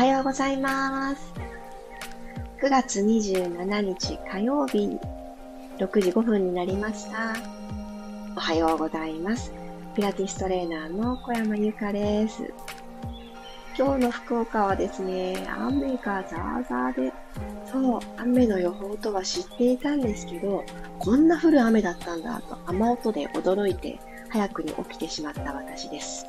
[0.00, 1.34] はようございます。
[2.62, 4.98] 9月27日火曜日、
[5.76, 7.34] 6時5分になりました。
[8.34, 9.52] おはようございます。
[9.94, 12.50] ピラティストレーナーの小山由かです。
[13.76, 17.12] 今日の福岡はですね、雨がザーザーで、
[17.70, 20.64] そう、雨の予報とは知っていたんですけど、
[20.98, 26.24] こんな降る雨だったんだと雨音で驚いて早くに起きてしまった私です。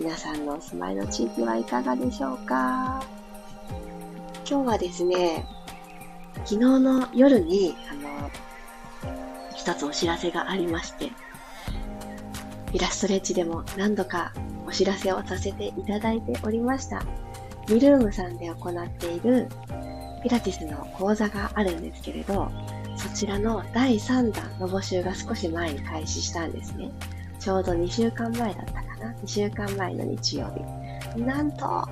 [0.00, 3.04] 皆さんのお住まいの地域はいかがでしょうか？
[4.48, 5.46] 今日はですね、
[6.36, 8.30] 昨日の夜に、あの、
[9.54, 11.10] 一つお知らせがありまして、
[12.72, 14.32] イラストレッチでも何度か
[14.66, 17.04] お知らせをさせていただいておりました。
[17.68, 19.48] ミルームさんで行っている
[20.22, 22.50] ピラティスの講座があるんですけれど、
[22.96, 26.90] そちらの第3弾の募集が少し前に開始したんですね。
[27.38, 30.46] ちょうど2週間前だったかな ?2 週間前の日曜
[31.14, 31.20] 日。
[31.22, 31.88] なんと、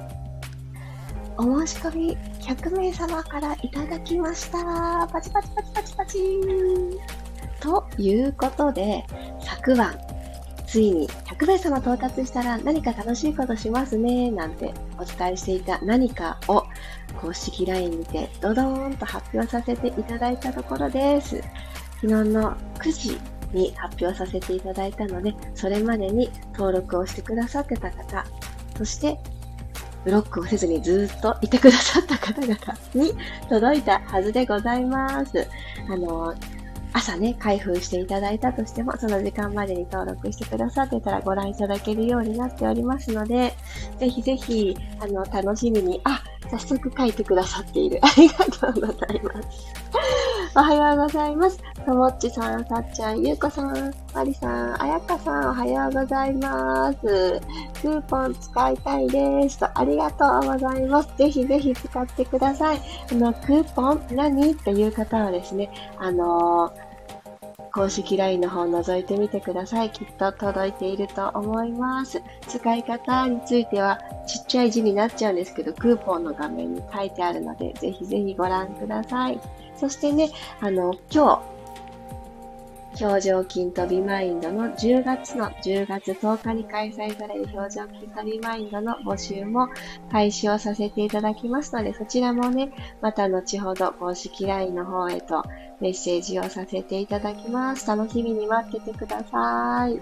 [1.37, 5.09] お申し込み100名様からいただきました。
[5.13, 6.19] パチパチパチパチパチ
[7.61, 9.05] ということで、
[9.41, 9.97] 昨晩、
[10.67, 16.65] ついに100名様到達したら何か楽しいことしますね、なんてお伝えしていた何かを
[17.21, 21.43] 公式 LINE にてドドーンと発表させていただいたところです。
[22.01, 28.25] 昨日の9時に発表させていただいたので、それまでに登録をしてくださってた方、
[28.77, 29.19] そして
[30.05, 32.57] ブロックをせずにずっといてくださった方々
[32.95, 33.15] に
[33.49, 35.47] 届いたはずでございます。
[35.91, 36.35] あの、
[36.93, 43.55] 朝ね、開封していただいたとしても、その時間までに登録してくださってたらご覧いただけるようになっておりますので、
[43.99, 48.01] ぜひぜひ、あの、楽しみに、あ、早速書いてくださっている。
[48.03, 49.98] ありがとうございます。
[50.57, 51.59] おはようございます。
[51.85, 56.99] ともっちさん、さっちゃん、ゆうこさん、まりさん、あやかさん、おはようございます。
[57.81, 59.59] クーポン使いたいです。
[59.63, 61.17] ありがとうございます。
[61.17, 62.81] ぜひぜひ使ってください。
[63.13, 64.53] あの、クーポン何？
[64.53, 66.89] っていう方はですね、あのー
[67.71, 69.91] 公式 LINE の方を覗いてみてください。
[69.91, 72.21] きっと届いていると思います。
[72.49, 79.39] 使い方についてはちっちゃい字になっちゃうんですけど、クーポンの画面に書いてあるので、ぜひぜひご覧ください。
[79.79, 80.31] そしてね、
[80.61, 81.59] あの、今日、
[83.01, 89.69] 表情筋とビマインドの10月の10月10日に開催される表情筋とビマインドの募集も
[90.11, 95.45] 開始をさせていただきますので、そちらもね、また後ほど公式 LINE の方へと
[95.81, 97.87] メッセージをさせていただきます。
[97.87, 100.01] 楽しみに待っててください。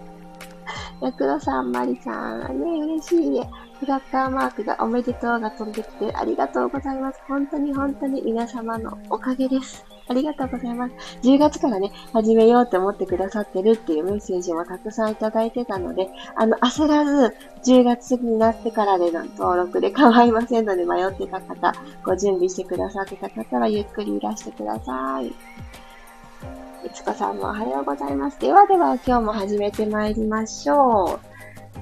[1.03, 3.50] ヤクロさん、マリさん、ね、嬉しいね。
[3.81, 7.20] フラッカーマークがおめでとうが飛んできてありがとうございます。
[7.28, 9.84] 本当に本当に皆様のおかげです。
[10.09, 10.94] ありがとうございます。
[11.22, 25.26] 10月からね、始めようと思ってくださってるっていうメッセージもたくさんいただいてたので、あの、焦らず、10月になってからでの登録で構いませんので、迷ってた方、ご準備してくださってた方はゆっくりいらしてください。
[25.26, 28.38] いつこさんもおはようございます。
[28.38, 31.37] ではでは今日も始めてまいりましょう。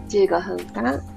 [0.09, 1.14] 15分間、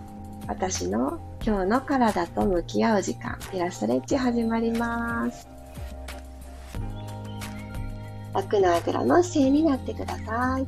[0.47, 5.47] 私の今日の体と向き合う時間、ピラストレッチ始まります。
[8.33, 10.67] 楽なあぐらの姿勢になってください。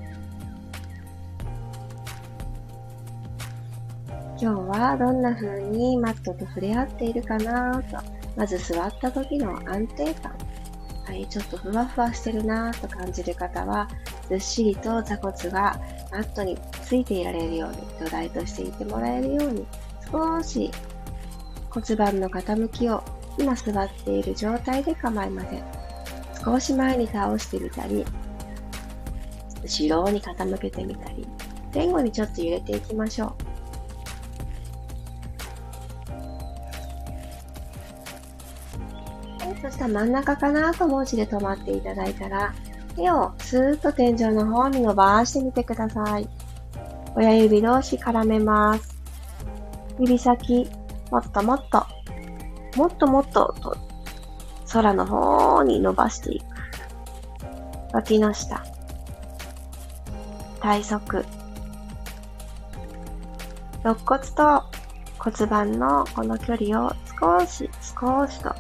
[4.38, 7.98] 今日はどんな風にマットと触れ合っているかなと、
[8.36, 10.34] まず座った時の安定感。
[11.06, 13.88] はい、ちょっとふわふわしてるなと感じる方は、
[14.28, 15.80] ずっしりと座骨が
[16.12, 19.66] マットについていられるように、土台としていてもらえるように、
[20.12, 20.72] 少し
[21.70, 23.04] 骨盤の傾きを
[23.38, 25.64] 今座っている状態で構いません。
[26.44, 28.06] 少し前に倒してみたり、
[29.62, 31.28] 後ろに傾けてみたり、
[31.74, 33.34] 前後にちょっと揺れていきましょう。
[39.62, 42.54] そしたら真ん中かなと思う位置で止まっていただいたら、
[43.00, 46.28] 手をスーッと天井の方に伸ばしてみてください。
[47.16, 49.00] 親指同士絡めます。
[50.00, 50.70] 指先、
[51.10, 51.86] もっともっと、
[52.78, 53.78] もっともっとと
[54.72, 56.46] 空の方に伸ばしていく。
[57.94, 58.62] 脇の下。
[60.60, 61.24] 体側。
[63.82, 64.64] 肋骨と
[65.18, 68.54] 骨盤のこの距離を少し少しと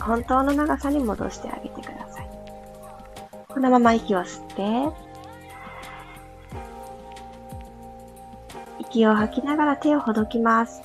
[0.00, 2.01] 本当の長さに戻してあげてください。
[3.54, 4.96] このまま息を吸って、
[8.80, 10.82] 息を吐きながら手をほどきます。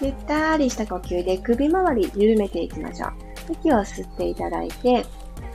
[0.00, 3.12] ゆったりした呼吸で首周り緩めていきましょう。
[3.52, 5.04] 息を吸っていただいて、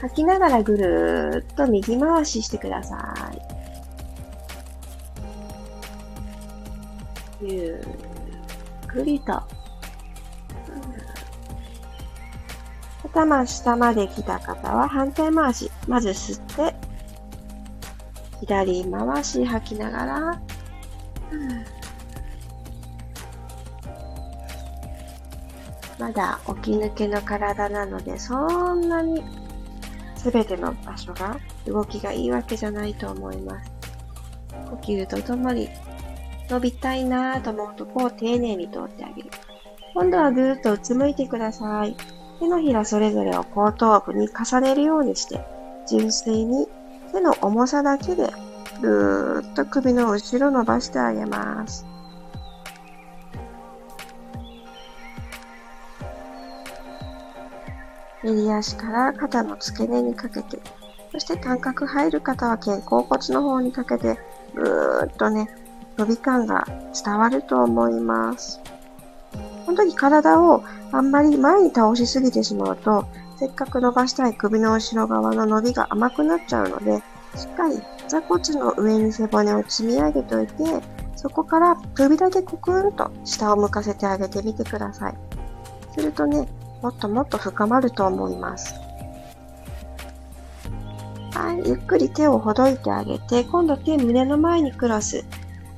[0.00, 3.51] 吐きながらぐるーっと右回ししてください。
[7.42, 7.84] ゆ
[8.84, 9.42] っくりと。
[13.04, 15.70] 頭下まで来た方は反対回し。
[15.88, 16.74] まず吸って、
[18.40, 20.42] 左回し吐きながら、
[25.98, 29.22] まだ起き抜けの体なので、そんなに
[30.16, 33.70] 全ての場所が動きがいいわけじゃないと思います。
[34.70, 35.68] 呼吸とともに
[36.52, 39.30] 伸びたいなぁと思うとこを丁寧に通ってあげる。
[39.94, 41.96] 今度はぐーっとうつむいてください。
[42.40, 45.40] 手のひらそれぞれを後頭部に重ねるようにして、
[45.88, 46.68] 純粋に
[47.10, 48.30] 手の重さだけで
[48.82, 51.86] ぐーっと首の後ろ伸ばしてあげます。
[58.22, 60.58] 右足から肩の付け根にかけて、
[61.12, 64.18] そして感覚入る方は肩甲骨の方にかけて、
[64.54, 65.48] ぐーっとね、
[65.96, 66.64] 伸び感が
[67.04, 68.60] 伝わると思います。
[69.66, 73.06] この時体をあんまり前に倒しすぎてしまうと、
[73.38, 77.02] せっかく伸ばしたい首の後ろ側の伸びが甘くなっちゃうので、
[77.36, 80.54] しっかり座骨の上に背骨を積み上げておいて、
[81.16, 85.14] そこから首だけコクンと下を向かせてあげてみてください。
[85.94, 86.48] するとね、
[86.82, 88.74] もっともっと深まると思います。
[91.32, 95.24] はい、ゆっくり手をほどいてあげて、今度手胸の前にクロス。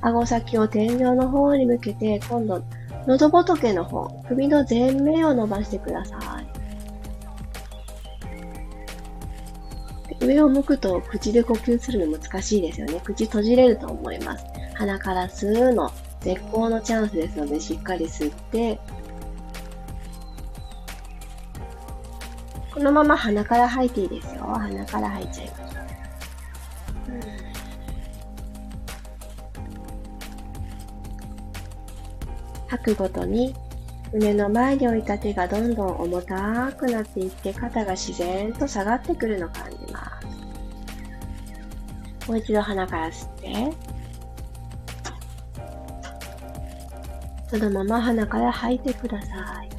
[0.05, 2.63] 顎先を天井の方に向けて、今度、
[3.07, 6.19] 喉仏の方、首の前面を伸ばしてくださ
[10.21, 10.23] い。
[10.23, 13.01] 上を向くと口で呼吸するの難しいですよね。
[13.03, 14.45] 口閉じれると思います。
[14.75, 15.91] 鼻から吸うの
[16.21, 18.79] 絶好のチャンスですので、しっかり吸って、
[22.71, 24.43] このまま鼻から吐いていいですよ。
[24.43, 25.64] 鼻から吐いちゃいまし
[32.77, 33.53] くごとに
[34.13, 40.19] 胸の前に置いた手がどんどん重たくなっていって肩が自然と下がってくるのを感じま
[42.23, 42.29] す。
[42.29, 43.73] もう一度鼻から吸って、
[47.49, 49.69] そのまま鼻から吐いてください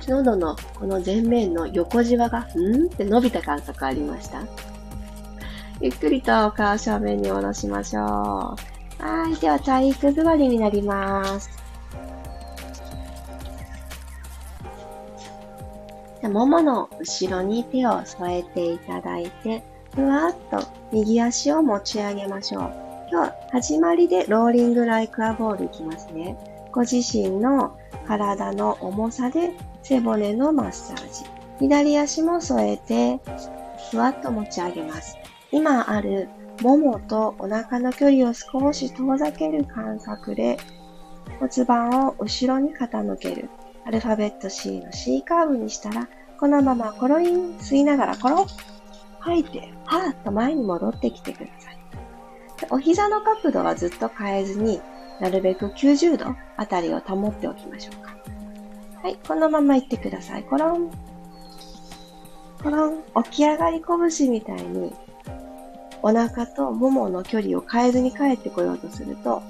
[0.00, 0.10] し。
[0.10, 4.42] 喉のこの前面の横じわが、んって伸びた感覚ありました？
[5.80, 8.04] ゆっくりと顔正面に下ろしましょう。
[8.04, 9.40] はい。
[9.40, 11.48] では、体育座りになります。
[16.22, 19.62] ももの後ろに手を添えていただいて、
[19.94, 22.72] ふわっと右足を持ち上げましょう。
[23.10, 26.36] 今日、始まりでローリングライクアボールいきますね。
[26.72, 29.52] ご自身の体の重さで
[29.82, 31.24] 背骨のマッサージ。
[31.60, 33.20] 左足も添えて、
[33.90, 35.16] ふわっと持ち上げます。
[35.50, 36.28] 今ある
[36.62, 40.58] ももとお腹の距離を少し遠ざける感覚で
[41.38, 43.48] 骨盤を後ろに傾ける。
[43.84, 46.08] アルファベット C の C カーブにしたら、
[46.38, 48.48] このままコロイン吸いながらコロッ
[49.20, 51.78] 吐いて、はーっと前に戻ってきてください。
[52.70, 54.80] お膝の角度はずっと変えずに、
[55.20, 58.16] なるべく90度あたりを保っておきましょうか。
[59.02, 60.44] はい、このまま行ってください。
[60.44, 60.90] コロン。
[62.62, 63.04] コロン。
[63.24, 64.92] 起き上がり拳みたいに、
[66.02, 69.42] お腹とももの距離を変えずに帰ってこようとすると、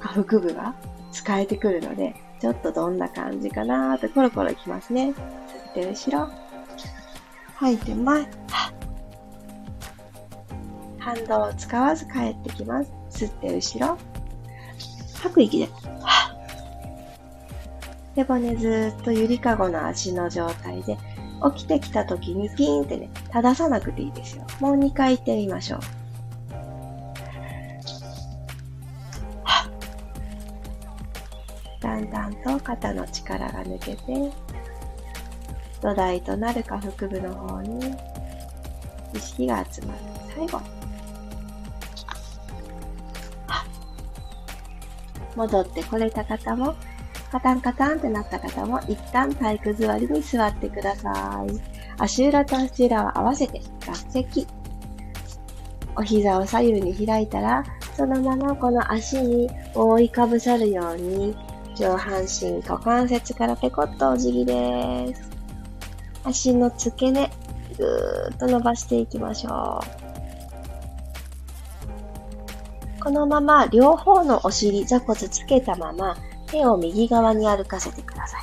[0.00, 0.74] 下腹部が
[1.12, 5.10] 使えてくるので、ちょっとどんな感じかなーってコロコロいきますね。
[5.10, 6.28] 吸って後ろ。
[7.54, 8.26] 吐いて前。
[10.98, 12.90] 反動を使わず帰ってきます。
[13.10, 13.98] 吸って後ろ。
[15.22, 15.68] 吐く息で。
[18.14, 20.98] 背骨ずっとゆりかごの足の状態で、
[21.50, 24.46] 起きてきた時にピーンってね、正さなくていいですよ。
[24.60, 25.80] もう2回言ってみましょう。
[31.80, 34.30] だんだんと肩の力が抜けて、
[35.80, 37.96] 土台となる下腹部の方に
[39.14, 39.98] 意識が集まる。
[40.34, 40.60] 最後。
[45.34, 46.74] 戻ってこれた方も
[47.32, 51.52] カタンカタンってなった方も一旦体育座りに座ってください。
[51.98, 54.46] 足裏と足裏を合わせて合席。
[55.96, 57.64] お膝を左右に開いたら、
[57.96, 61.34] そのままこの足に覆いかぶさるように、
[61.74, 65.30] 上半身股関節からペコッとお辞儀です。
[66.24, 67.30] 足の付け根、
[67.78, 69.80] ぐーっと伸ばしていきましょ
[72.98, 73.02] う。
[73.02, 76.14] このまま両方のお尻、座骨つけたまま、
[76.52, 78.42] 手を右側に歩かせてください。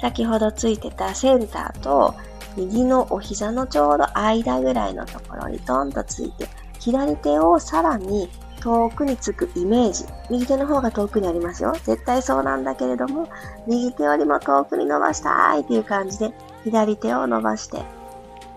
[0.00, 2.14] 先ほどついてたセンターと
[2.56, 6.48] 右のお膝のちょうど間ぐらいのところにトンとついて、
[6.80, 8.28] 左手をさらに
[8.60, 10.04] 遠くにつくイメージ。
[10.30, 11.72] 右手の方が遠くにありますよ。
[11.84, 13.28] 絶対そうなんだけれども、
[13.66, 16.32] 右手よりも遠くに伸ばしたいっていう感じで、
[16.64, 17.82] 左手を伸ばして、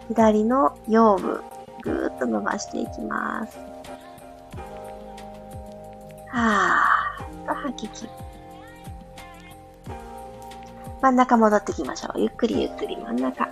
[0.08, 1.44] 左の腰部、
[1.84, 3.60] ぐーっと伸ばしていきます。
[6.28, 6.91] はーっ
[7.54, 8.10] と吐き切る。
[11.02, 12.22] 真ん中戻ってきましょう。
[12.22, 13.50] ゆっくりゆっくり真ん中。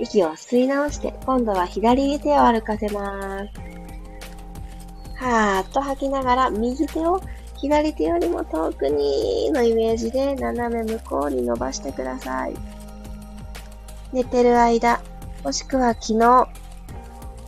[0.00, 3.50] 息を吸い直して、今度は左手を歩かせます。
[5.22, 7.20] はーっと吐きながら、右手を
[7.56, 12.54] 左手よりも遠くにのイメージで斜め向こうに伸ばしてください。
[14.12, 15.00] 寝てる間、
[15.44, 16.48] もしくは昨日、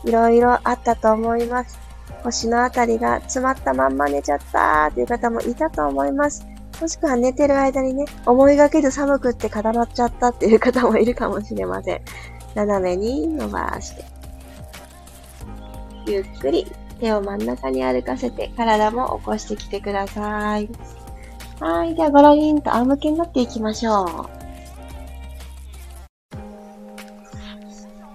[0.04, 1.83] いろいろあったと思います。
[2.24, 6.46] 腰のあたりが詰まったまんま寝ちゃったという方もいたと思います。
[6.80, 12.00] もしくは寝てる間にね、思いがけず寒くって固まっちゃったっていう方もいるかもしれません。
[12.54, 14.04] 斜めに伸ばして。
[16.06, 16.66] ゆっくり
[17.00, 20.68] 手を真ん中に歩かせて体も起こしてきてください。
[21.60, 21.94] はい。
[21.94, 24.08] では、ゴロリンと仰向けになっていきましょう。
[24.08, 24.28] よ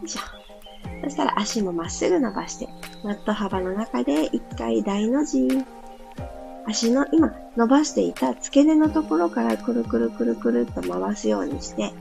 [0.04, 0.22] いしょ。
[1.04, 2.68] そしたら足もまっすぐ伸ばして、
[3.04, 5.48] マット幅の中で一回大の字。
[6.66, 11.94] 足の今伸ばしていた付け根のところからくるくるくるくるっと回すようにして、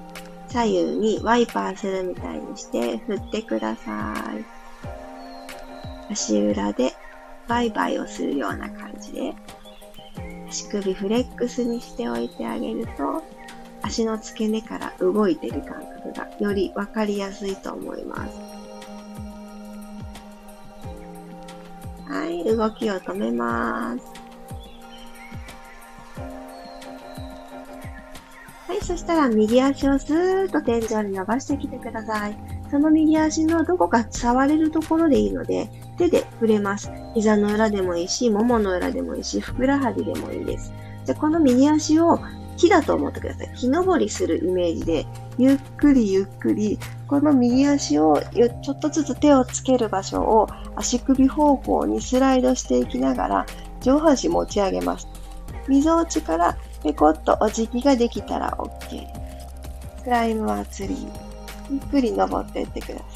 [0.48, 4.14] 左右にワイパーするみたいにして振ってくださ
[6.08, 6.12] い。
[6.12, 6.92] 足裏で
[7.46, 9.34] バイバイをするような感じで、
[10.48, 13.22] 足首フレックスにしておいてあげると、
[13.82, 18.47] 足の付け根から動いてる感覚がよりわかりやすいと思います。
[22.28, 24.04] い、動きを止めます。
[28.68, 32.36] はい、そしたら右足をスーッと天井に伸ばしてきてください。
[32.70, 36.92] その右足のどこか触れるところでいいので、手で触れます。
[37.14, 40.72] 膝の裏でもいいし、ももの裏でもいいし、ふくらはぎでもいいです。
[41.06, 42.20] じゃこの右足を
[42.58, 43.50] 木だと思ってください。
[43.56, 45.06] 木登りするイメージで、
[45.38, 48.20] ゆっくりゆっくり、この右足を
[48.62, 53.46] ちょっとずつ手をつける場所を足首方向にスライドしていきながら、
[53.80, 55.08] 上半身持ち上げます。
[55.68, 59.06] 溝落ちからペコッとお辞儀ができたら OK。
[60.02, 61.08] クライムはツリー。
[61.70, 63.06] ゆっくり登っていってください。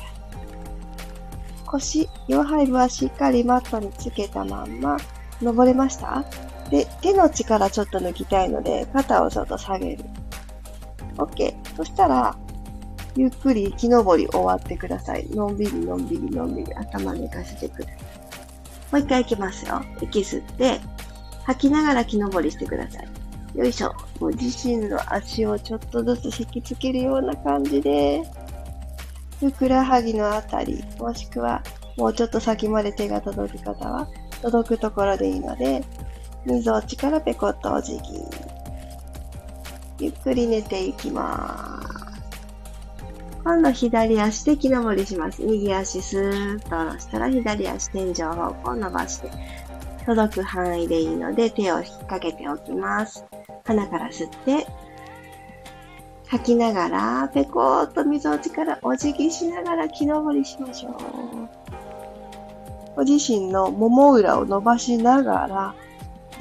[1.66, 4.98] 腰、両背部はしっかりマットにつけたまんま、
[5.40, 6.24] 登れました？
[6.72, 10.04] で、手の力ちょっと抜きたいので、肩をちょっと下げる。
[11.18, 11.54] OK。
[11.76, 12.34] そしたら、
[13.14, 15.28] ゆっくり木登り終わってください。
[15.28, 17.96] のんびりのんびりのんびり頭寝かせてください。
[18.90, 19.82] もう一回行きますよ。
[20.00, 20.80] 息吸って、
[21.44, 23.58] 吐きながら木登りしてください。
[23.58, 23.94] よいしょ。
[24.18, 28.22] ご自身の足をちょっとずつ引きつけるような感じで、
[29.40, 31.62] ふくらはぎのあたり、もしくは
[31.98, 34.08] もうちょっと先まで手が届く方は、
[34.40, 35.84] 届くところでいいので、
[36.44, 38.24] 水落ちからペコッとお辞儀。
[40.00, 42.02] ゆっくり寝ていきます。
[43.44, 45.42] 今度左足で木登りします。
[45.42, 49.30] 右足スーッと下ろしたら左足天井方向伸ばして、
[50.04, 53.24] 届く範囲でいいので手を引っ掛けておきます。
[53.64, 54.66] 鼻から吸って、
[56.26, 60.94] 吐きながら、ペコーっと水落ちからお辞儀しながら木登りしましょう。
[62.96, 65.74] ご自身のもも裏を伸ばしながら、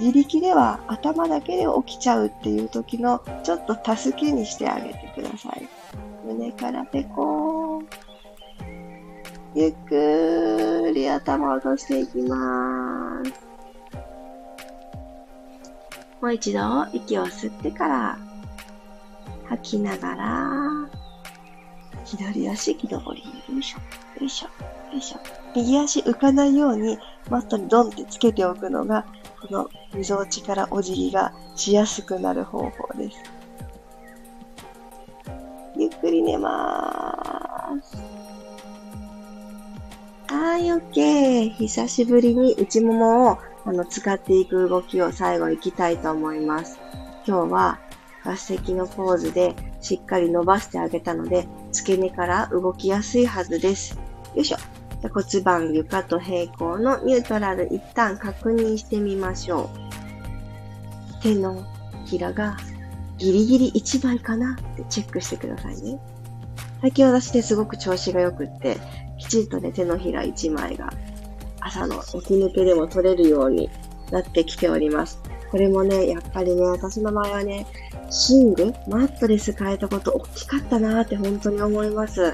[0.01, 5.70] 自力では頭だけで起きちゃうっていう時のちょっと助けにしてあげてください。
[6.25, 7.86] 胸からペコー。
[9.53, 13.31] ゆっくり頭を落としていきます。
[16.20, 16.60] もう一度
[16.93, 18.17] 息を吸ってから
[19.50, 20.89] 吐きながら
[22.05, 23.24] 左足木登り。
[23.53, 23.77] よいしょ、
[24.20, 24.48] よいしょ、
[24.93, 25.20] よいしょ。
[25.55, 26.98] 右足浮かないように
[27.29, 29.05] マットにドンってつけておくのが
[29.42, 33.18] この溝落ちからお辞儀がしやすくなる方法です。
[35.76, 37.98] ゆっくり寝まーす。
[40.28, 41.50] はい、オッケー。
[41.56, 46.80] 久しぶりに内ももをあの使っていく動きを最後行きたいと思います。
[47.26, 47.80] 今日は
[48.24, 53.98] 合席のポーズでしっかり伸ばしてあげたので、付け根から動きやすいはずです。
[54.36, 54.81] よいしょ。
[55.10, 59.70] 骨盤床と平行のニュートラル一旦確認してみましょ
[61.20, 61.24] う。
[61.24, 61.65] 手の
[62.05, 62.58] ひらが
[63.17, 66.00] ギリギリ1倍かなってチェックしてくださいね。
[66.81, 68.77] 最近私ですごく調子が良くって、
[69.20, 70.89] きちんとね、手のひら1枚が
[71.60, 73.70] 朝の起き抜けでも取れるように
[74.12, 75.22] なってきております。
[75.51, 77.67] これもね、やっぱりね、私の場合はね、
[78.29, 82.22] 寝具、マットレス変えたこと大きかったなーって本当に思います。
[82.22, 82.34] やっ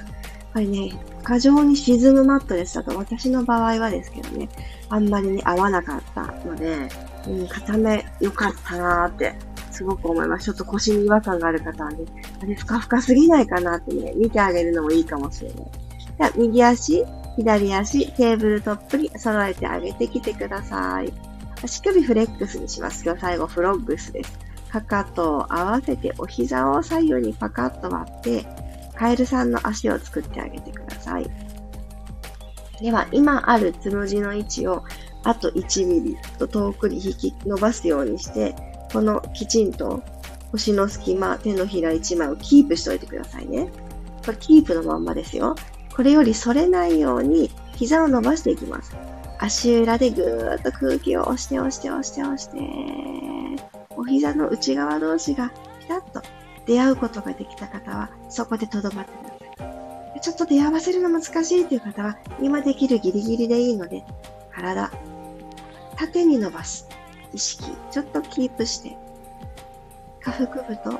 [0.53, 0.93] ぱりね、
[1.27, 4.47] 過剰に沈むマットレスだと私の場合はですけどね、
[4.87, 6.87] あんまりね、合わなかったので、
[7.27, 9.35] うん、固め良かったなーって
[9.69, 10.45] すごく思います。
[10.45, 11.97] ちょっと腰に違和感がある方はね、
[12.41, 15.57] あれ、ふかふかすぎないかなってね、見てあげるのもいいかもしれない。
[15.57, 17.03] じゃあ、右足、
[17.35, 21.11] 左足、テーブルトップに揃えてあげてきてください。
[21.61, 23.03] 足首フレックスにします。
[23.03, 24.39] 今日最後、フロッグスです。
[24.71, 28.45] かかとを合わせてお膝を左右にパカッと割って、
[28.95, 31.29] カエルさんの足を作ってあげてくださいさい。
[32.81, 34.83] では、今あるつむじの位置を
[35.23, 38.55] あと1ミリと遠くに引き伸ばすようにして、
[38.91, 40.03] このきちんと
[40.51, 43.69] 腰の隙間、手のひら1枚をキープしておいてくださいね。
[44.25, 45.55] これキープのまんまですよ。
[45.95, 48.95] これより反れないように膝を伸ばしていきます。
[49.39, 52.57] 足裏でぐーっと空気を押して押して押して押して、
[53.95, 56.21] お膝の内側同士がピタッと
[56.65, 59.36] 出会うことができた方は、そこで留まってください。
[60.19, 64.03] ちょっと出会わせるの難しいという方は、今できるギリギリでいいので、
[64.51, 64.91] 体、
[65.97, 66.87] 縦に伸ばす。
[67.33, 68.97] 意識、ちょっとキープして、
[70.21, 70.99] 下腹部と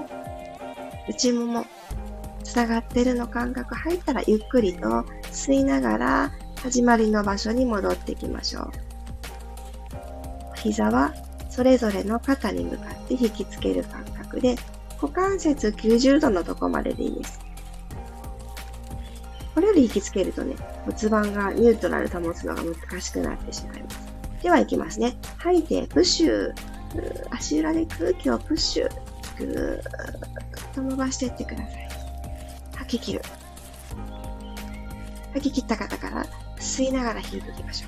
[1.08, 1.66] 内もも、
[2.44, 4.88] つながってるの感覚入ったらゆっくりと
[5.32, 6.32] 吸いながら
[6.62, 8.72] 始まりの場所に戻っていきましょう。
[10.56, 11.14] 膝は
[11.50, 14.56] それぞれの肩に向かって引きつける感覚で
[15.02, 17.47] 股関節90度のとこまででいいです。
[19.58, 23.98] これより引きつけるとね、骨盤がニュートラル保つのが難しくなってしまいます。
[24.44, 25.18] では行きますね。
[25.40, 26.54] 吐いて、プッシュ。
[27.32, 28.90] 足裏で空気をプッシュ。
[29.40, 29.84] ぐーっ
[30.76, 31.90] と伸ばしていってください。
[32.76, 33.22] 吐き切る。
[35.34, 36.24] 吐き切った方から
[36.60, 37.88] 吸いながら引いていきましょ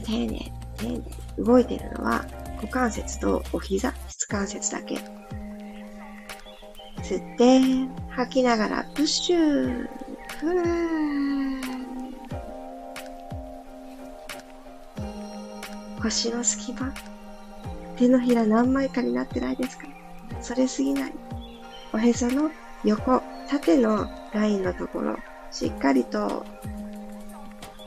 [0.00, 0.06] う。
[0.06, 1.02] 丁寧、丁寧。
[1.36, 2.24] 動いているのは
[2.56, 4.96] 股関節とお膝、質関節だけ。
[7.12, 7.60] 吸って、
[8.08, 9.86] 吐きながらプッシュ。
[10.40, 11.62] ふー。
[16.00, 16.94] 腰の隙間、
[17.96, 19.86] 手のひら何枚かになってないですか？
[20.40, 21.12] それすぎない。
[21.92, 22.50] おへその
[22.82, 25.18] 横、縦のラインのところ、
[25.50, 26.46] しっかりと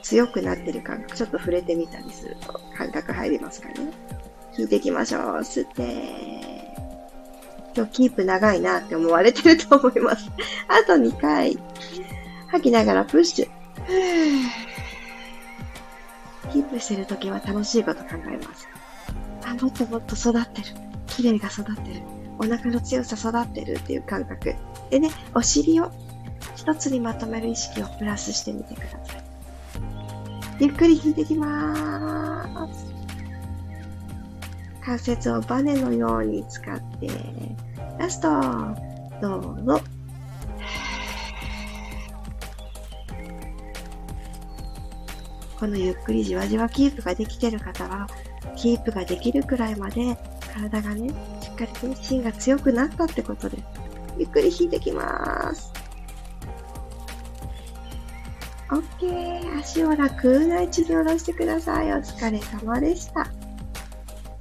[0.03, 3.75] 強くなってる感覚、ちょっと触れてみたりすると感覚入りますかね。
[4.55, 5.21] 引いていきましょう。
[5.39, 6.54] 吸って。
[7.75, 10.31] 今日キープ長いなって思われてると思います。
[10.67, 11.57] あと2回。
[12.47, 13.49] 吐きながらプッシュ。
[16.53, 18.67] キープしてるときは楽しいこと考えます。
[19.45, 20.67] あ、もっともっと育ってる。
[21.07, 22.01] 綺麗が育ってる。
[22.37, 24.55] お腹の強さ育ってるっていう感覚。
[24.89, 25.91] でね、お尻を
[26.55, 29.23] 一つにまとめる意識をプラスしてみてください。
[30.59, 32.94] ゆっくり引いてきまーす。
[34.85, 37.09] 関節をバネのように使って、
[37.97, 38.29] ラスト、
[39.19, 39.81] どうぞ。
[45.59, 48.07] このゆっくりじわじわキープができてる方は、
[48.55, 50.15] キープができるくらいまで
[50.53, 51.09] 体がね、
[51.41, 53.63] しっかりと芯が強くなったってことです。
[54.19, 55.73] ゆっくり引いてきます。
[58.69, 59.59] OK。
[59.59, 61.91] 足を楽な位置に下ろしてください。
[61.91, 63.25] お疲れ様でした。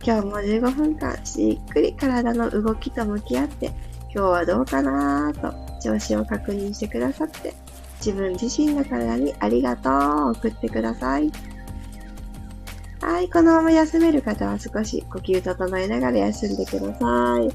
[0.06, 3.68] 今日も15分間しっくり体の動きと向き合って、
[4.14, 7.54] 今日はどうかなーと調子を確認してくださって
[8.04, 11.32] 自分自身の体にありがとうを送ってください。
[13.00, 17.50] はい、このまま休める方は少し呼吸整えながら休んでください。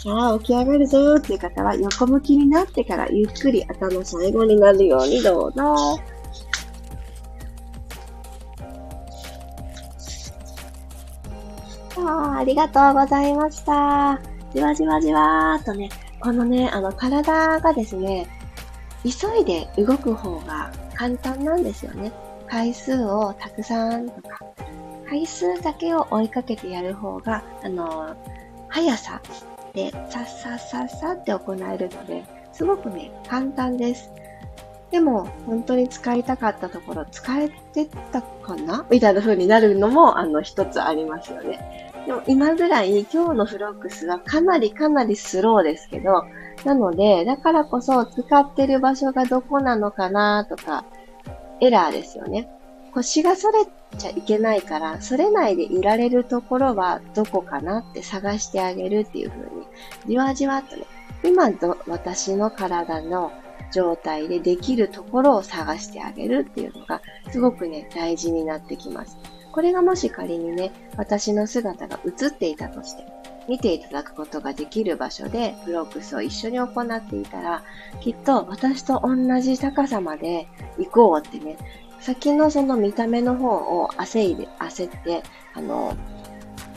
[0.00, 5.98] さあ、起き上がるぞーっていう方は横向きになってからゆっくり頭最後になるようにどうぞ。
[11.96, 14.20] あありがとうございました。
[14.54, 15.88] じわじわじわーっとね、
[16.20, 18.26] このね、あの体がですね、
[19.02, 22.12] 急いで動く方が簡単なんですよね。
[22.46, 24.40] 回数をたくさんとか、
[25.08, 28.16] 回数だけを追いかけてやる方が、あの、
[28.68, 29.20] 速さ
[29.74, 34.10] でさっさっさっさって行えるので、すごくね、簡単です。
[34.94, 38.86] でも、本当に使いたかったところ、使えてたかな？
[38.92, 41.92] みたいな風になるのも、あの、一つありますよね。
[42.06, 46.26] でも、今ぐらい、今日のフロックスはかなりかなりスローですけど、
[46.64, 50.84] なので、だからこそ使ってる場所がどこなのかなとか、
[51.60, 52.48] エラーですよね。
[52.92, 59.48] 腰が反れちゃいけないから、反れないでいられるところはどこかなって探してあげるっていう風に、
[60.06, 60.84] じわじわっとね、
[61.24, 63.32] 今の私の体の
[63.74, 69.18] 状態でできるところを探してあげるっていうのが、すごくね、大事になってきます。
[69.50, 73.04] これがもし仮にね、私の姿が映っていたとして、
[73.48, 77.64] 見ていただくことができる場所でフロックスを一緒に行っていたら、
[78.00, 80.46] きっと私と同じ高さまで
[80.78, 81.56] 行こうってね、
[81.98, 85.96] 先のその見た目の方を焦いで、焦って、あの、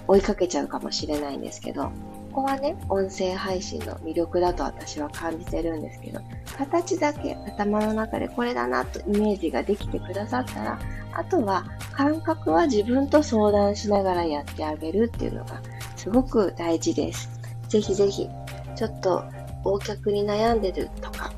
[0.08, 1.92] 追いかけちゃうかもしれないんですけど、
[2.38, 6.20] こはね、音声配信の魅力だと私は感じてるんですけど、
[6.56, 10.80] 形だけ頭の中でこれだなとイメージができてくださったら、
[11.14, 15.64] あとは感覚は自分と相談しながらやってあげるっていうのが
[15.96, 17.28] すごく大事です。
[17.70, 18.30] ぜひぜひ、
[18.76, 19.24] ちょっと
[19.66, 21.34] 横脚に悩んでるとか、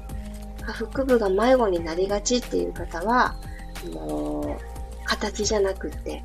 [0.65, 3.37] 下腹部が迷子になりがちっていう方は、
[3.93, 6.21] もう、形じゃなくって、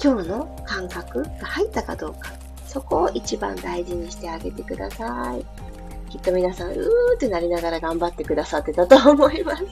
[0.00, 2.43] 今日の感覚が入ったかどうか、
[2.74, 6.10] そこを一番大事にしてあげてください。
[6.10, 9.64] きっと皆さん、うーってなりながら頑張ってくださってたと思います。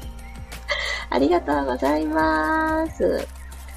[1.10, 3.26] ありがとうございます。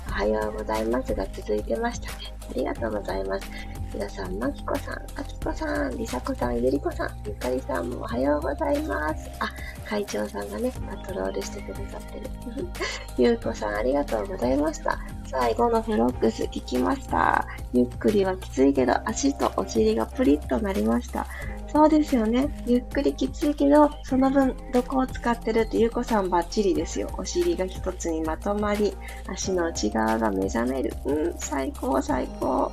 [0.07, 2.35] おはようございますが続いてましたね。
[2.51, 3.49] ありがとうございます。
[3.95, 9.27] 皆さん、まきこさん、あきこさん、りさこさん、ゆりこさん、ゆかりさんもおはようございます。
[9.39, 9.49] あ、
[9.89, 12.29] 会長さんがね、パトロールしてくださってる。
[13.17, 14.99] ゆうこさん、ありがとうございました。
[15.37, 17.45] 最後のフロックス聞きました。
[17.73, 21.27] ゆっくりはきついけど、足とお尻がプリッとなりました。
[21.67, 22.47] そうですよね。
[22.65, 27.09] ゆっくりきついけど、その分、どこを使ってるってゆうこさんバッチリですよ。
[27.17, 28.95] お尻が一つにまとまり、
[29.27, 30.93] 足の内側が目覚める。
[31.03, 32.71] うん、最高、最高。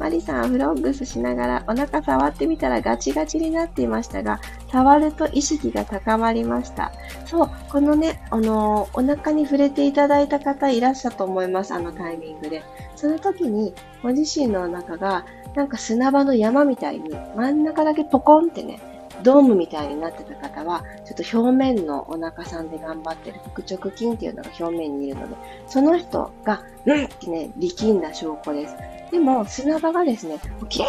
[0.00, 4.40] マリさん、フロッグスしながらお腹触ってみたらガチガチになっていましたが、
[4.72, 6.90] 触ると意識が高まりました。
[7.26, 12.62] そう、このね、あのー、お腹に触れていただいた方いらっしゃると思います、あのタイミングで。
[12.96, 18.80] その時に、ご自身のお腹が、なんか砂場の山みたいに、真ん中だけポコンってね、
[19.22, 28.74] ドームみたいになってた方は、ちょっと表面のお腹さんで頑張ってる腹直筋っていうのが表面にいるので、その人が、うんってね、力んだ証拠です。
[29.10, 30.84] でも、砂場がですね、綺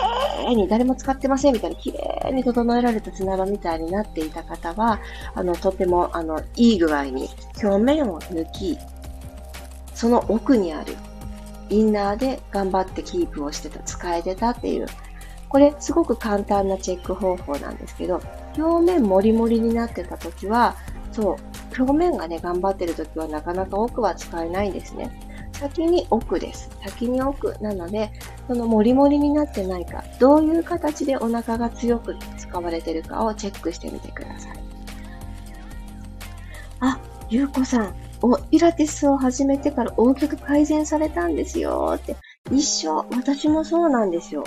[0.46, 5.00] 麗に誰も使ってませんみたいな、綺麗に整えられた砂場みたいになっていた方は、
[5.34, 7.30] あの、とても、あの、いい具合に
[7.63, 8.78] 表面を抜き、
[9.96, 10.96] その奥にある
[11.70, 14.88] インナーで頑張ってキープをしてた、使えてたっていう、
[15.52, 18.22] これすごく簡単なチェック方法なんですけど、
[18.58, 20.78] 表面もりもりになってた時は、
[21.12, 21.36] そう、
[21.78, 25.12] 表面がね、頑張ってる時はなかなか奥は使えないんですね。
[25.52, 26.70] 先に奥です。
[26.82, 28.14] 先に奥なので、
[28.48, 34.60] そのモリモリになってないか、どういう形でお腹が強く使われてるかをチェックしてみてください。
[36.80, 36.98] あ、
[37.30, 42.16] ゆうこさん、お、ピラティスを始めてから大きく改善されたんですよって。
[42.50, 44.46] 一緒、私もそうなんですよ。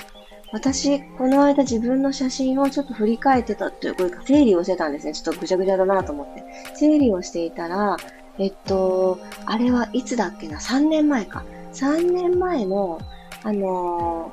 [0.54, 5.12] 私、この間自分の写真をちょっと振り返ってたというか、整理をしてたんですね。
[5.12, 6.44] ちょっとぐちゃぐちゃだなと思って。
[6.76, 7.96] 整理をしていたら、
[8.38, 11.44] えっと、あれはいつだっけな ?3 年前か。
[11.72, 13.00] 3年前の、
[13.42, 14.30] あの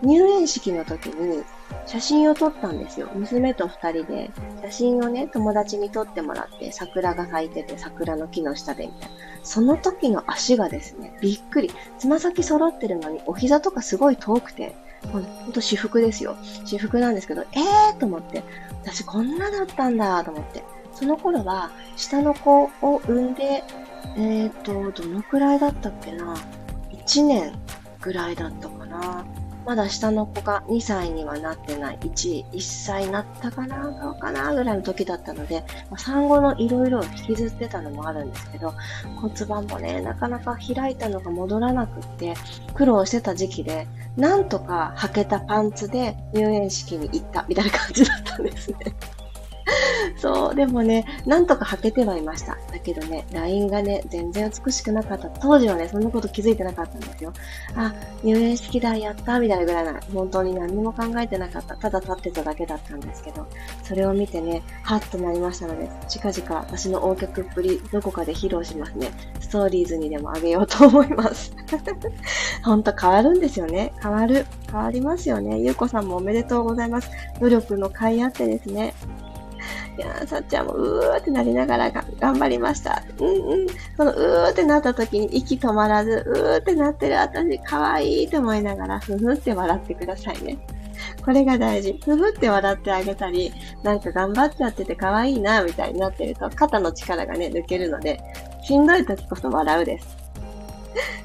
[0.00, 1.42] ー、入園式の時に
[1.86, 3.08] 写真を撮ったんですよ。
[3.16, 4.30] 娘と二人で
[4.62, 9.16] 写真をね、友達に撮ってもらって、桜が咲いてて、桜の木の下でみたいな。
[9.42, 11.72] その時の足がですね、びっくり。
[11.98, 14.76] つま先揃ってるのに、お膝とかすごい遠くて、
[15.12, 16.36] ほんと私服ですよ。
[16.64, 18.42] 私服なんですけど、えーと思って、
[18.82, 20.64] 私こんなだったんだと思って。
[20.92, 23.62] その頃は、下の子を産んで、
[24.16, 26.34] えっ、ー、と、どのくらいだったっけな
[26.90, 27.52] ?1 年
[28.00, 29.24] ぐらいだったかな。
[29.68, 35.62] まだ下の子が2歳にはなってない、1、1歳になったかな、どうかな、ぐらいの時だったので、
[35.98, 38.72] 産後のいろいろ引きずってたのもあるんですけど、
[39.20, 42.32] 骨盤もね、なかなか開いたのが戻らなくって、
[42.72, 48.78] 苦労してた時期で、なんとか履けたパンツで入園式に行ったみたいな感じだったんですね。
[50.16, 52.58] そう、でもね、なんとか履けてはいました。
[52.72, 55.28] だけどね、LINE がね、全然美しくなかった。
[55.28, 57.32] 当時はね、そんなこと気づいてなかったんですよ。
[57.76, 61.76] あ、入園式だ、やった、みたいなぐらいな、本当に何も考えてなかった。
[61.76, 63.46] ただ立ってただけだったんですけど、
[63.82, 69.10] それを見てね、ハッとなりましたので、近々私の横脚っぷり、どこかで披露しますね。
[69.40, 71.52] ストーリーズにでもあげようと思います。
[72.64, 73.92] ほんと変わるんですよね。
[74.02, 74.46] 変わる。
[74.70, 75.58] 変わりますよね。
[75.58, 77.10] ゆうこさんもおめでとうございます。
[77.40, 78.94] 努力の甲斐あってですね。
[79.96, 83.02] いやさっちゃんもうーってなりながらが頑張りました。
[83.18, 83.66] うんうん。
[83.96, 90.58] そのうーってなった時に息止まらず、うーってなってる私可愛いと思いながら、ふふって笑ってくださいね。
[91.24, 91.98] これが大事。
[92.04, 93.52] ふふって笑ってあげたり、
[93.82, 98.20] なんか頑張っちゃってて可愛いな、みたいになってると、肩の力がね、抜けるので、
[98.62, 100.17] しんどい時こそ笑うです。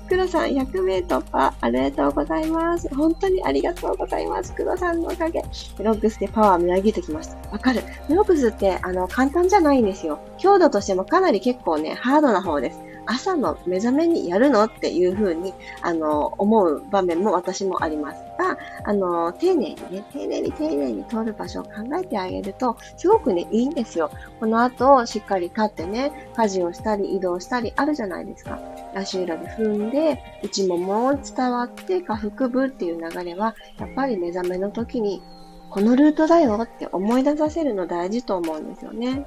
[0.09, 2.93] 黒さん、100名突破、ありがとうございます。
[2.93, 4.53] 本当にありがとうございます。
[4.53, 5.39] 黒さんのおかげ。
[5.79, 7.37] ロックスでパワーみなぎってきました。
[7.49, 7.81] わかる。
[8.09, 10.19] ロックスって、あの、簡単じゃないんですよ。
[10.37, 12.79] 強度としてもかなり結構ね、ハードな方です。
[13.05, 21.69] 朝の目覚めにやるのっていうふうに、あの、思う場面も私もありますが、あの、丁寧にね、丁寧に丁寧に通る場所を考
[22.01, 24.09] えてあげると、すごくね、いいんですよ。
[24.39, 28.59] この後、しっかり立ってね、家事をしたり移動したりあるじゃないですか。
[28.95, 35.21] 足裏で踏んで、内ももを伝わって下腹部っていう流れは、やっぱり目覚めの時に、
[35.69, 39.25] このルートだよって思い出させるの大事と思うんですよね。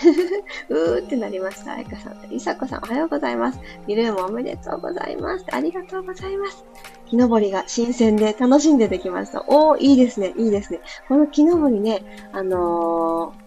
[0.68, 1.74] うーってなりました。
[1.74, 2.30] あいかさん。
[2.30, 3.60] りさこさん、おはようございます。
[3.86, 5.44] ビルームおめでとうございます。
[5.50, 6.64] ありがとうございます。
[7.06, 9.44] 木登りが新鮮で楽しんでできました。
[9.46, 10.80] おー、いいですね、いいですね。
[11.08, 13.39] この木登りね、あのー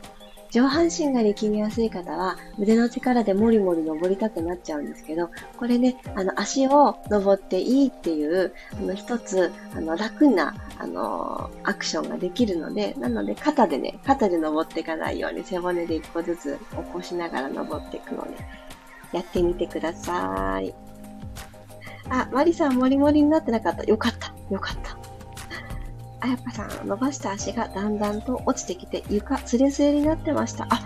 [0.53, 18.37] 上半身が力みやすい方は腕の力でもりもり登りたくなっちゃうんですけど、これね、あの足を登っていいっていう、あの一つ、あの楽な、あの、アクションができるので、なので肩でね、肩で登っていかないように背骨で一個ずつ起こしながら登っていくので、
[19.11, 20.71] やってみてください。
[22.09, 23.83] あ、マリさんもりもりになってなかった。
[23.85, 24.35] よかった。
[24.51, 25.02] よかった。
[26.23, 30.67] あやぱさん、伸ばした足がだんだんと落ちてきて床スレスレになってました。
[30.69, 30.79] あ、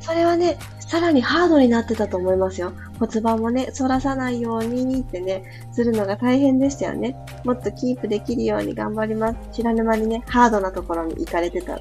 [0.00, 2.72] それはね、さらにハードになってたと思いますよ。
[2.98, 7.14] 骨盤もね、反らさないようにってね、するのが大変でしたよね。
[7.44, 9.36] もっとキープできるように頑張ります。
[9.52, 11.74] 知らぬ間にね、ハードなところに行かれてた。
[11.76, 11.80] あ、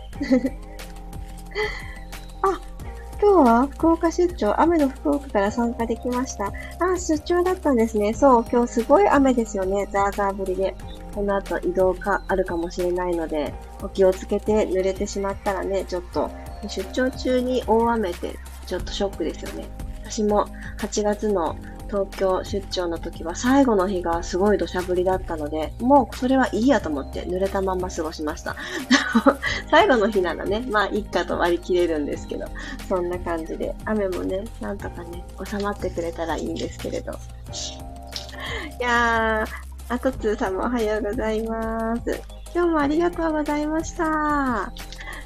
[3.21, 6.47] 今日は福岡出張、雨の福岡から参加できました。
[6.47, 6.51] あ、
[6.97, 8.13] 出張だったんですね。
[8.13, 9.87] そう、今日すごい雨ですよね。
[9.89, 10.75] ザーザー降りで。
[11.13, 16.29] この後移動かあるかもしれないので、お気をつけて濡れてしまったらね、ちょっと
[16.67, 19.67] 出張中に大雨ってちょっとショックですよね。
[20.03, 20.47] 私も
[20.79, 21.55] 8月の
[21.89, 28.55] 東京出張の時は最後の日がすごい土砂降りだったので、もうそれはいいやと思って濡れたまま過ごしました。
[29.69, 32.45] 最後の日ならね、まあいっかと割り切れるんですけど、
[32.87, 37.11] そんな感じで、雨もね、なんとかね、収まってくれたらいいんですけれど。
[37.11, 37.15] い
[38.81, 42.21] やー、あとつーさんもおはようございます。
[42.53, 44.71] 今日もありがとうございました。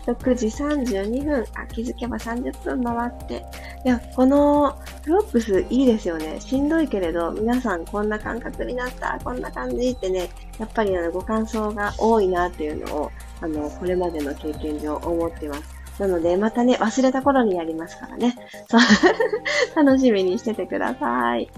[0.05, 1.45] 6時32分。
[1.55, 3.45] あ、気づけば30分回って。
[3.83, 6.39] いや、このプロップスいいですよね。
[6.39, 15.75] しんどいけれど、皆さんこんな感覚になった、こんな感じってね、やっぱりあのご感想が多いなっていうのを、あの、これまでの経験上思ってます。
[15.99, 18.33] なので、またね、忘れた頃にやりますからね。
[18.69, 18.81] そう
[19.83, 21.49] 楽しみにしててください。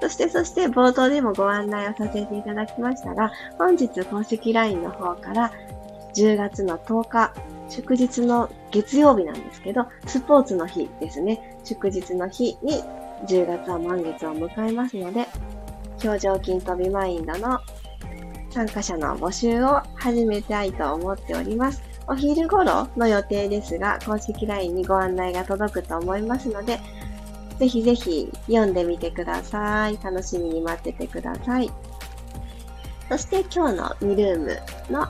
[0.00, 5.52] そして、そして冒頭でもご案内をさせていただきましたが、本日公式 LINE の方から
[6.14, 7.32] 10月の10日、
[7.68, 11.58] 祝日の月曜日なんですけど、スポーツの日ですね。
[11.64, 12.82] 祝日の日に
[13.26, 15.26] 10月は満月を迎えますので、
[16.04, 17.58] 表情筋飛びマインドの
[18.50, 21.82] 参加者の募集を始めたいと思っております。
[22.06, 26.78] お昼頃の予定ですが、公式 LINE にご案内が届くと思いますので、
[27.58, 29.98] ぜひぜひ読んでみてください。
[30.02, 31.70] 楽しみに待っててください。
[33.08, 34.58] そして今日のミルーム
[34.90, 35.06] の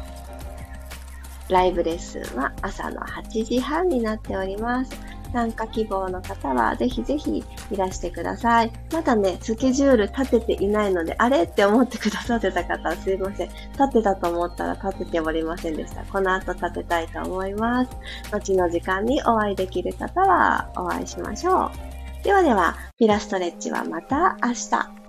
[1.49, 4.91] ライブレッスンは朝の8時半になっております。
[5.33, 8.73] 参加希望の方はぜひぜひいらしてください。
[8.93, 13.49] まだね、スケジュール立てていないので、あれって思ってくださってた方はすいません。
[13.73, 16.05] 立てたと思ったら立てておりませんでした。
[16.05, 17.91] この後立てたいと思います。
[18.31, 21.94] 後の時間にお会いできる方はお会いしましょう。
[22.25, 24.55] ではでは、ピラストレッチはまた明日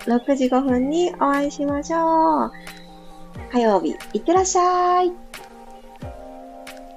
[0.04, 2.52] 6時5分にお会いしましょう。
[3.50, 5.12] 火曜日、いってらっしゃい。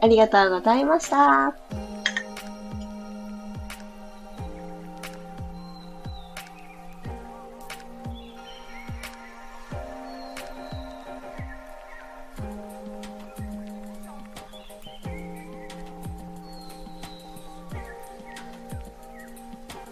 [0.02, 1.56] ありがとうございました。